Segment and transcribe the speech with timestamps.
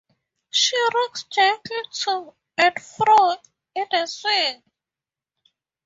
[0.49, 3.35] She rocks gently to and fro
[3.75, 4.63] in the swing.